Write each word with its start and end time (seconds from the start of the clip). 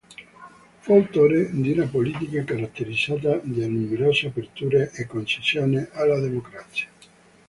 Fu 0.79 0.93
autore 0.93 1.51
di 1.51 1.73
una 1.73 1.85
politica 1.85 2.43
caratterizzata 2.43 3.39
da 3.43 3.67
numerose 3.67 4.25
aperture 4.25 4.89
e 4.95 5.05
concessioni 5.05 5.75
alla 5.91 6.17
democrazia. 6.19 6.87